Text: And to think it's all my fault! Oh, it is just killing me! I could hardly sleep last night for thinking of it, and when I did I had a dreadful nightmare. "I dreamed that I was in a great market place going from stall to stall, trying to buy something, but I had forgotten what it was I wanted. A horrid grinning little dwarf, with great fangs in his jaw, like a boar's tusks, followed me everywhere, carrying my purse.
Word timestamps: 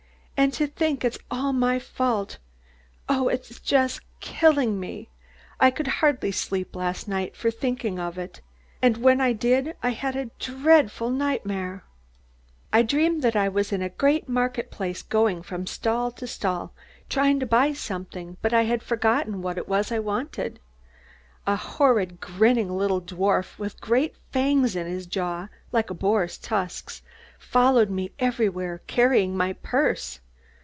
And 0.43 0.53
to 0.53 0.65
think 0.65 1.05
it's 1.05 1.19
all 1.29 1.53
my 1.53 1.77
fault! 1.77 2.39
Oh, 3.07 3.27
it 3.27 3.51
is 3.51 3.59
just 3.59 4.01
killing 4.21 4.79
me! 4.79 5.07
I 5.59 5.69
could 5.69 5.85
hardly 5.85 6.31
sleep 6.31 6.75
last 6.75 7.07
night 7.07 7.35
for 7.35 7.51
thinking 7.51 7.99
of 7.99 8.17
it, 8.17 8.41
and 8.81 8.97
when 8.97 9.21
I 9.21 9.33
did 9.33 9.75
I 9.83 9.91
had 9.91 10.15
a 10.15 10.31
dreadful 10.39 11.11
nightmare. 11.11 11.83
"I 12.73 12.81
dreamed 12.81 13.21
that 13.21 13.35
I 13.35 13.49
was 13.49 13.71
in 13.71 13.83
a 13.83 13.89
great 13.89 14.27
market 14.27 14.71
place 14.71 15.03
going 15.03 15.43
from 15.43 15.67
stall 15.67 16.09
to 16.13 16.25
stall, 16.25 16.73
trying 17.07 17.39
to 17.39 17.45
buy 17.45 17.71
something, 17.73 18.37
but 18.41 18.51
I 18.51 18.63
had 18.63 18.81
forgotten 18.81 19.43
what 19.43 19.59
it 19.59 19.67
was 19.69 19.91
I 19.91 19.99
wanted. 19.99 20.59
A 21.45 21.55
horrid 21.55 22.19
grinning 22.19 22.75
little 22.75 22.99
dwarf, 23.01 23.59
with 23.59 23.79
great 23.79 24.15
fangs 24.31 24.75
in 24.75 24.87
his 24.87 25.05
jaw, 25.05 25.49
like 25.71 25.91
a 25.91 25.93
boar's 25.93 26.39
tusks, 26.39 27.03
followed 27.37 27.91
me 27.91 28.11
everywhere, 28.17 28.81
carrying 28.87 29.37
my 29.37 29.53
purse. 29.53 30.19